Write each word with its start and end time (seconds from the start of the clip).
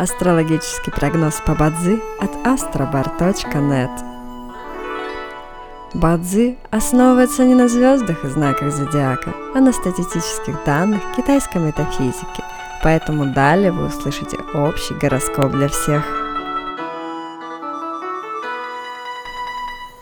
Астрологический 0.00 0.90
прогноз 0.90 1.42
по 1.44 1.54
Бадзи 1.54 2.00
от 2.20 2.30
astrobar.net 2.46 3.90
Бадзи 5.92 6.56
основывается 6.70 7.44
не 7.44 7.54
на 7.54 7.68
звездах 7.68 8.24
и 8.24 8.28
знаках 8.28 8.72
зодиака, 8.72 9.34
а 9.54 9.60
на 9.60 9.74
статистических 9.74 10.64
данных 10.64 11.02
китайской 11.18 11.58
метафизики, 11.58 12.42
поэтому 12.82 13.34
далее 13.34 13.72
вы 13.72 13.88
услышите 13.88 14.38
общий 14.54 14.94
гороскоп 14.94 15.52
для 15.52 15.68
всех. 15.68 16.02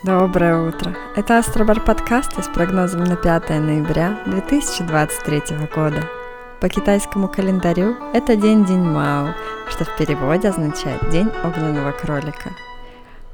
Доброе 0.05 0.69
утро! 0.69 0.95
Это 1.17 1.39
Астробар 1.39 1.81
подкаст 1.81 2.41
с 2.41 2.47
прогнозом 2.47 3.03
на 3.03 3.17
5 3.17 3.51
ноября 3.51 4.17
2023 4.27 5.43
года. 5.75 6.18
По 6.61 6.69
китайскому 6.69 7.29
календарю 7.29 7.97
это 8.13 8.35
день 8.35 8.65
День 8.65 8.83
Мао, 8.83 9.33
что 9.71 9.85
в 9.85 9.97
переводе 9.97 10.49
означает 10.49 11.09
День 11.09 11.31
огненного 11.45 11.93
кролика. 11.93 12.51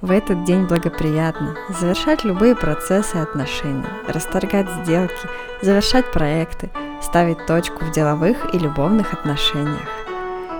В 0.02 0.10
этот 0.10 0.44
день 0.44 0.66
благоприятно 0.66 1.56
завершать 1.70 2.24
любые 2.24 2.54
процессы 2.54 3.16
и 3.16 3.20
отношения, 3.20 3.88
расторгать 4.06 4.68
сделки, 4.82 5.16
завершать 5.62 6.12
проекты, 6.12 6.68
ставить 7.00 7.46
точку 7.46 7.86
в 7.86 7.92
деловых 7.92 8.54
и 8.54 8.58
любовных 8.58 9.14
отношениях. 9.14 9.88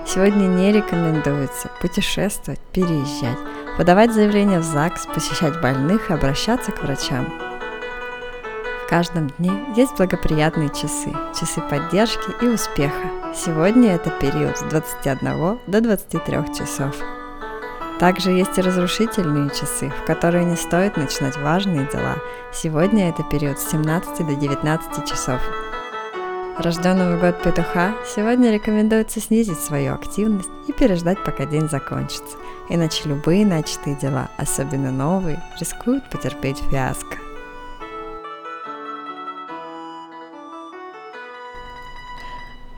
Сегодня 0.07 0.47
не 0.47 0.73
рекомендуется 0.73 1.71
путешествовать, 1.83 2.61
переезжать, 2.73 3.39
подавать 3.77 4.15
заявления 4.15 4.61
в 4.61 4.65
ЗАГС, 4.65 5.07
посещать 5.13 5.61
больных 5.61 6.09
и 6.09 6.15
обращаться 6.15 6.73
к 6.73 6.83
врачам– 6.83 7.29
в 8.85 8.87
каждом 8.87 9.31
дне 9.39 9.51
есть 9.77 9.97
благоприятные 9.97 10.69
часы, 10.69 11.11
часы 11.39 11.63
поддержки 11.63 12.31
и 12.43 12.47
успеха. 12.47 13.11
Сегодня 13.35 13.95
это 13.95 14.11
период 14.11 14.59
с 14.59 14.63
21 14.63 15.59
до 15.67 15.81
23 15.81 16.55
часов. 16.55 16.95
Также 17.99 18.33
есть 18.33 18.59
и 18.59 18.61
разрушительные 18.61 19.49
часы, 19.51 19.91
в 19.91 20.07
которые 20.07 20.45
не 20.45 20.57
стоит 20.57 20.99
начинать 20.99 21.39
важные 21.39 21.89
дела. 21.91 22.17
Сегодня 22.53 23.09
это 23.09 23.23
период 23.23 23.59
с 23.59 23.71
17 23.71 24.27
до 24.27 24.35
19 24.35 25.07
часов. 25.07 25.41
Рожденного 26.59 27.19
год 27.19 27.43
петуха 27.43 27.95
сегодня 28.15 28.53
рекомендуется 28.53 29.19
снизить 29.19 29.61
свою 29.61 29.95
активность 29.95 30.51
и 30.69 30.73
переждать, 30.73 31.25
пока 31.25 31.47
день 31.47 31.71
закончится. 31.71 32.37
Иначе 32.69 33.09
любые 33.09 33.47
начатые 33.47 33.97
дела, 33.97 34.29
особенно 34.37 34.93
новые, 34.93 35.43
рискуют 35.59 36.09
потерпеть 36.11 36.63
фиаско. 36.71 37.17